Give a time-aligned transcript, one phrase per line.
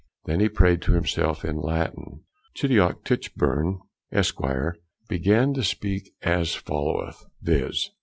[0.25, 2.21] Then he prayed to himself in Latin.
[2.55, 3.81] Chidiock Titchbone,
[4.11, 4.39] Esq.,
[5.07, 7.89] began to speak as followeth, _viz.